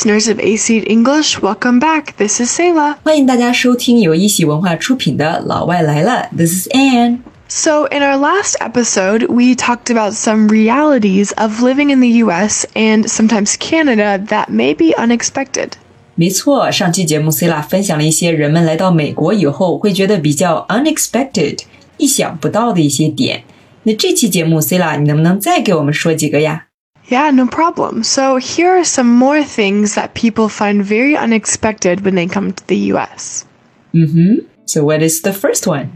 [0.00, 2.16] listeners of AC English, welcome back.
[2.16, 2.96] This is Selah.
[3.02, 6.26] 欢迎大家收听由一席文化出品的《老外来了》。
[6.36, 7.18] This is Anne.
[7.48, 12.64] So, in our last episode, we talked about some realities of living in the US
[12.74, 15.72] and sometimes Canada that may be unexpected.
[16.14, 21.58] 没错，上期节目 Selah 分享了一些人们来到美国以后会觉得比较 unexpected、
[21.98, 23.42] 意想不到的一些点。
[23.82, 26.68] 那这期节目 Selah，你能不能再给我们说几个呀？
[27.09, 28.03] Yeah, no problem.
[28.03, 32.63] So, here are some more things that people find very unexpected when they come to
[32.65, 33.43] the US.
[33.91, 34.45] 嗯哼。
[34.65, 35.89] So what is the first one?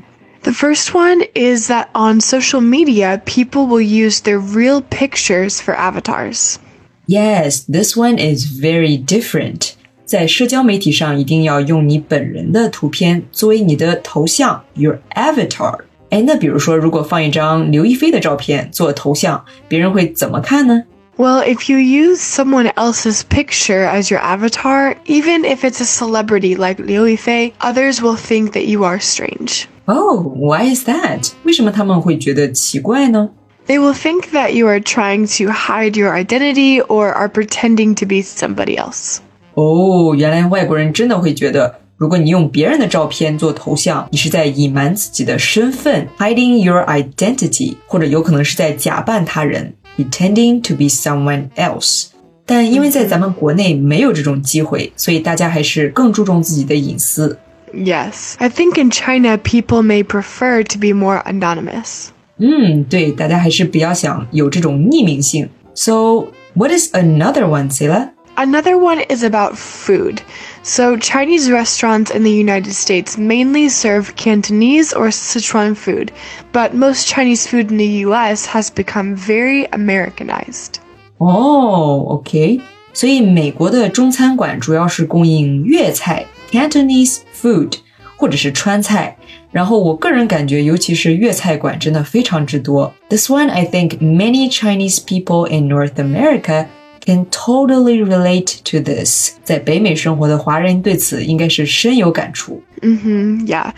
[0.43, 5.73] The first one is that on social media, people will use their real pictures for
[5.75, 6.59] avatars.
[7.07, 9.71] Yes, this one is very different.
[10.05, 15.79] 在社交媒体上，一定要用你本人的图片作为你的头像，your avatar。
[16.11, 20.83] 哎，那比如说，如果放一张刘亦菲的照片做头像，别人会怎么看呢？
[21.17, 26.55] Well, if you use someone else's picture as your avatar, even if it's a celebrity
[26.55, 29.67] like Liu Yifei, others will think that you are strange.
[29.85, 31.31] Oh, why is that?
[31.43, 33.31] 为什么他们会觉得奇怪呢？
[33.67, 38.05] They will think that you are trying to hide your identity or are pretending to
[38.05, 39.17] be somebody else.
[39.55, 52.06] 哦，原来外国人真的会觉得，如果你用别人的照片做头像，你是在隐瞒自己的身份，hiding your identity，或者有可能是在假扮他人 pretending to be someone else。
[52.46, 57.38] 但因为在咱们国内没有这种机会，所以大家还是更注重自己的隐私。
[57.72, 62.08] Yes, I think in China people may prefer to be more anonymous.
[62.36, 65.48] 嗯，对，大家还是比较想有这种匿名性。
[65.74, 68.10] So, what is another one, Selah?
[68.35, 70.21] Another one is about food.
[70.63, 76.11] So, Chinese restaurants in the United States mainly serve Cantonese or Sichuan food,
[76.53, 80.79] but most Chinese food in the US has become very Americanized.
[81.17, 82.61] 哦，OK，
[82.93, 87.73] 所以美国的中餐馆主要是供应粤菜 （Cantonese food）
[88.15, 89.17] 或者是川菜。
[89.51, 92.93] 然后我个人感觉，尤其是粤菜馆真的非常之多。
[93.09, 96.67] This one, I think many Chinese people in North America
[97.05, 99.31] can totally relate to this。
[99.43, 102.61] 在北美生活的华人对此应该是深有感触。
[102.81, 103.71] hmm yeah.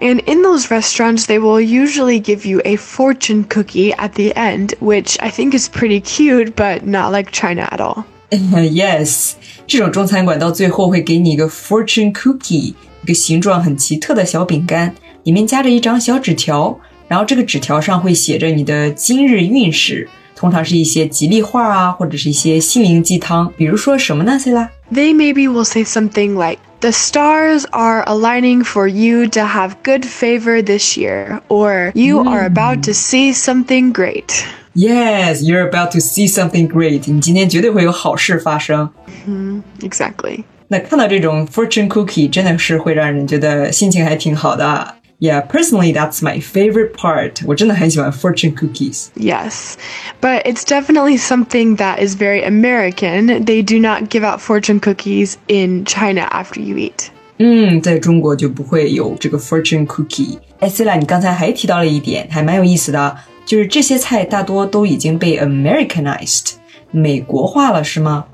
[0.00, 4.74] And in those restaurants, they will usually give you a fortune cookie at the end,
[4.80, 8.04] which I think is pretty cute, but not like China at all.
[8.30, 9.32] yes，
[9.66, 14.94] 这种中餐馆到最后会给你一个 fortune cookie，一个形状很奇特的小饼干，
[15.24, 16.78] 里面夹着一张小纸条，
[17.08, 20.08] 然后这个纸条上会写着你的今日运势，
[20.41, 23.53] 通常是一些吉利话啊，或者是一些心灵鸡汤。
[23.55, 26.57] 比如说什么呢，Selah？They maybe will say something like.
[26.79, 32.49] The stars are aligning for you to have good favor this year, or you are
[32.49, 32.57] hmm.
[32.57, 34.43] about to see something great.
[34.73, 37.03] Yes, you're about to see something great.
[37.05, 38.89] 你今天绝对会有好事发生。
[39.27, 40.43] 嗯、mm,，Exactly.
[40.69, 42.27] 那看到这种 fortune cookie
[45.21, 47.43] yeah, personally, that's my favorite part.
[47.45, 49.09] 我真的很喜欢 fortune cookies.
[49.15, 49.75] Yes,
[50.19, 53.45] but it's definitely something that is very American.
[53.45, 57.09] They do not give out fortune cookies in China after you eat.
[57.37, 60.39] 嗯，在中国就不会有这个 fortune cookie。
[60.59, 63.15] 哎，Selah，你刚才还提到了一点，还蛮有意思的，
[63.45, 66.53] 就是这些菜大多都已经被 Americanized，
[66.89, 68.25] 美国化了，是吗？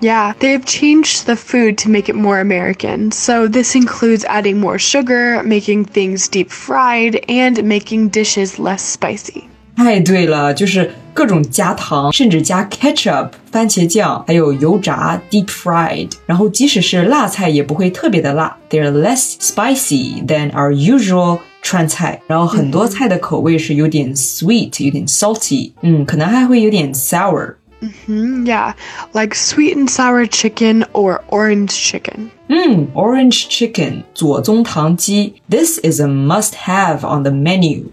[0.00, 3.10] Yeah, they've changed the food to make it more American.
[3.10, 9.44] So this includes adding more sugar, making things deep fried, and making dishes less spicy.
[9.76, 16.10] 太对了，就是各种加糖，甚至加 ketchup、番茄酱，还有油炸 deep fried。
[16.26, 22.20] 然后即使是辣菜也不会特别的辣，they're less spicy than our usual 川菜。
[22.26, 27.54] 然后很多菜的口味是有点 sweet，有点 salty，嗯，可能还会有点 sour。
[27.82, 28.72] Mm, yeah,
[29.14, 32.30] like sweet and sour chicken or orange chicken.
[32.48, 37.84] 嗯，orange chicken 左宗棠鸡，this is a must-have on the menu。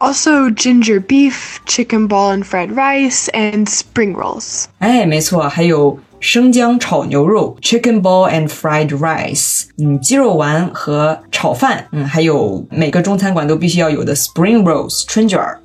[0.00, 4.64] Also, ginger beef, chicken ball and fried rice, and spring rolls.
[4.78, 15.60] 哎，没错，还有 生姜炒牛肉 （chicken ball and fried rice），嗯，鸡肉丸和炒饭，嗯，还有每个中餐馆都必须要有的 spring rolls 春卷儿。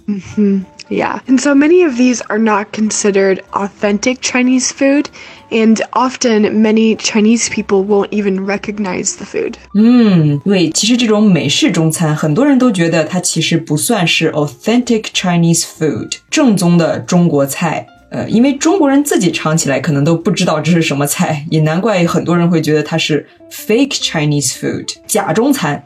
[0.89, 5.05] Yeah, and so many of these are not considered authentic Chinese food,
[5.49, 9.53] and often many Chinese people won't even recognize the food.
[9.73, 17.87] 嗯，对，其实这种美式中餐，很多人都觉得它其实不算是 authentic Chinese food，正宗的中国菜。
[18.10, 25.84] 呃，因为中国人自己尝起来可能都不知道这是什么菜，也难怪很多人会觉得它是 fake Chinese food，假中餐。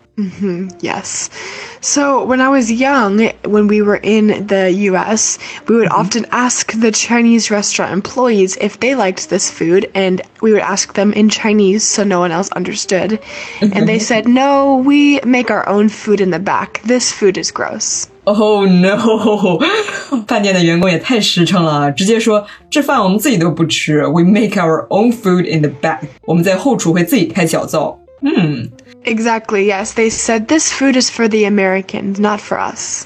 [0.81, 1.29] Yes.
[1.79, 5.37] So when I was young, when we were in the US,
[5.67, 10.51] we would often ask the Chinese restaurant employees if they liked this food, and we
[10.51, 13.19] would ask them in Chinese so no one else understood.
[13.61, 16.81] And they said, No, we make our own food in the back.
[16.83, 18.07] This food is gross.
[18.25, 19.59] Oh no！
[20.27, 24.03] 饭店的员工也太实诚了，直接说这饭我们自己都不吃。
[24.07, 25.99] We make our own food in the back。
[26.25, 27.99] 我们在后厨会自己开小灶。
[28.23, 28.71] 嗯。
[29.04, 29.94] Exactly, yes.
[29.94, 33.04] They said this food is for the Americans, not for us.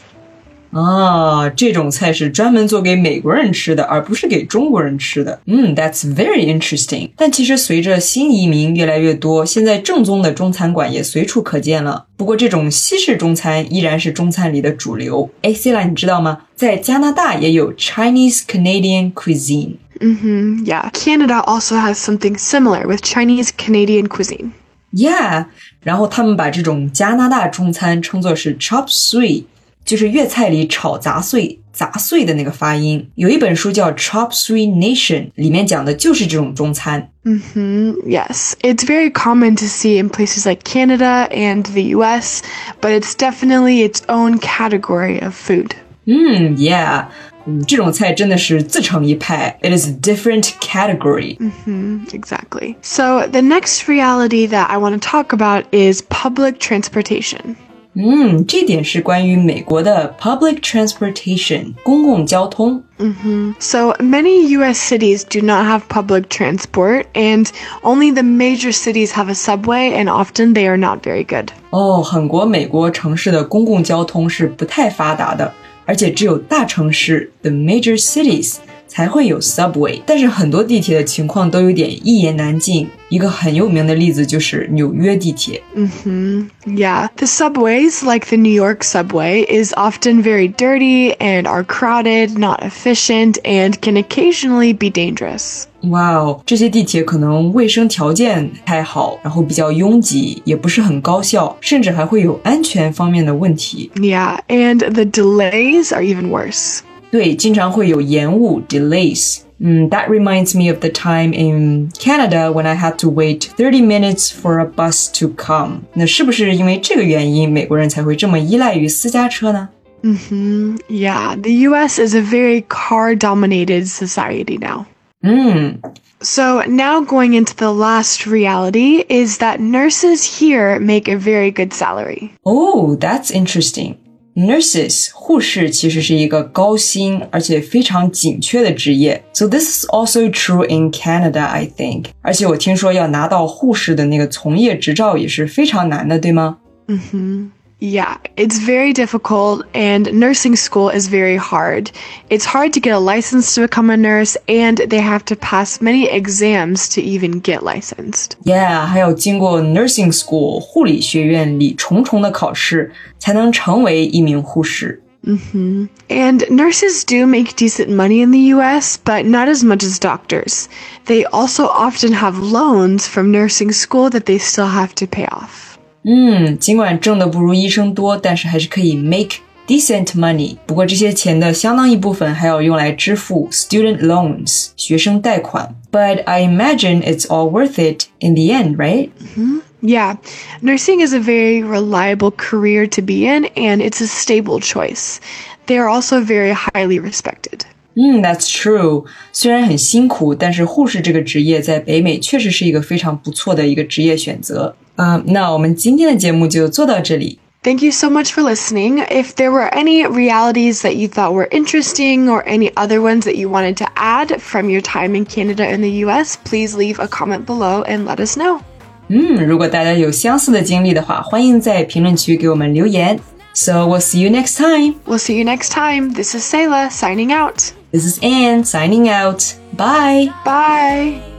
[0.72, 5.40] 啊，这种菜是专门做给美国人吃的，而不是给中国人吃的。
[5.46, 7.10] 嗯，That's very interesting。
[7.16, 12.04] 但其实随着新移民越来越多，现在正宗的中餐馆也随处可见了。
[12.18, 15.30] 不过这种西式中餐依然是中餐里的主流。
[15.40, 16.42] 哎，Selah，你知道吗？
[16.54, 19.76] 在加拿大也有 Chinese Canadian cuisine。
[20.00, 24.50] 嗯哼，Yeah，Canada also has something similar with Chinese Canadian cuisine。
[24.95, 25.45] Yeah，
[25.83, 29.45] 然后他们把这种加拿大中餐称作是 chop suey，
[29.85, 33.09] 就是粤菜里炒杂碎、杂碎的那个发音。
[33.15, 37.09] 有一本书叫《Chop Suey Nation》，里面讲的就是这种中餐。
[37.23, 42.41] 嗯哼，Yes, it's very common to see in places like Canada and the U.S.,
[42.81, 45.71] but it's definitely its own category of food.
[46.05, 47.05] 嗯，Yeah。
[47.45, 49.57] 嗯，这种菜真的是自成一派。
[49.61, 51.37] It is a different category.
[51.37, 52.75] Mm-hmm, exactly.
[52.81, 57.55] So the next reality that I want to talk about is public transportation.
[57.93, 62.81] 嗯，这点是关于美国的 public transportation 公共交通。
[62.97, 63.55] Mm-hmm.
[63.59, 64.79] So many U.S.
[64.79, 67.49] cities do not have public transport, and
[67.83, 71.49] only the major cities have a subway, and often they are not very good.
[71.71, 75.53] 哦，很多美国城市的公共交通是不太发达的。
[75.86, 78.56] 而且只有大城市 the major cities
[78.87, 82.87] 才会有 subway，但是很多地铁的情况都有点一言难尽。
[83.09, 85.61] 一个很有名的例子就是纽约地铁。
[85.75, 92.61] 嗯哼，Yeah, the subways, like the New York subway, is often very dirty and are crowded, not
[92.61, 95.63] efficient, and can occasionally be dangerous.
[95.89, 103.91] 哇哦，这些地铁可能卫生条件太好，然后比较拥挤，也不是很高效，甚至还会有安全方面的问题。
[103.95, 106.79] Yeah, and the delays are even worse.
[107.11, 109.39] 对，经常会有延误 delays。
[109.59, 114.59] 嗯，That reminds me of the time in Canada when I had to wait thirty minutes for
[114.59, 115.81] a bus to come。
[115.93, 119.69] 那是不是因为这个原因，美国人才会这么依赖于私家车呢？
[120.03, 120.77] Mm-hmm.
[120.89, 121.99] Yeah, the U.S.
[121.99, 124.87] is a very car-dominated society now.
[125.21, 125.77] Mm.
[126.21, 131.71] So now going into the last reality is that nurses here make a very good
[131.71, 132.31] salary.
[132.43, 133.97] Oh, that's interesting.
[134.36, 142.04] Nurses 护士其实是一个高薪而且非常紧缺的职业，so this is also true in Canada, I think.
[142.20, 146.58] 而且我听说要拿到护士的那个从业执照也是非常难的，对吗？
[146.88, 147.50] 嗯哼。
[147.83, 151.89] yeah, it's very difficult, and nursing school is very hard.
[152.29, 155.81] It's hard to get a license to become a nurse, and they have to pass
[155.81, 158.35] many exams to even get licensed.
[158.43, 165.01] Yeah, 还有经过 nursing school 护理学院里重重的考试，才能成为一名护士。
[165.25, 165.87] Mm-hmm.
[166.09, 170.67] And nurses do make decent money in the US, but not as much as doctors.
[171.05, 175.64] They also often have loans from nursing school that they still have to pay off.
[176.05, 179.37] 嗯，尽管挣的不如医生多，但是还是可以 make
[179.67, 180.57] decent money。
[180.65, 185.75] 不过这些钱的相当一部分还要用来支付 student loans 学生贷款。
[185.91, 189.09] But I imagine it's all worth it in the end, right?
[189.35, 189.59] Mm-hmm.
[189.83, 190.17] Yeah,
[190.61, 195.17] nursing is a very reliable career to be in, and it's a stable choice.
[195.65, 197.61] They are also very highly respected.
[197.95, 199.05] 嗯，That's true。
[199.33, 204.75] 虽然很辛苦，但是护士这个职业在北美确实是一个非常不错的一个职业选择。
[204.96, 207.38] 嗯，那我们今天的节目就做到这里。
[207.62, 209.04] Thank you so much for listening.
[209.08, 213.34] If there were any realities that you thought were interesting or any other ones that
[213.34, 217.08] you wanted to add from your time in Canada and the US, please leave a
[217.08, 218.60] comment below and let us know.
[219.08, 223.18] 嗯，如果大家有相似的经历的话，欢迎在评论区给我们留言。
[223.52, 224.94] So we'll see you next time.
[225.06, 226.12] We'll see you next time.
[226.12, 227.72] This is Selah signing out.
[227.90, 229.42] This is Anne signing out.
[229.76, 230.30] Bye.
[230.44, 231.35] Bye.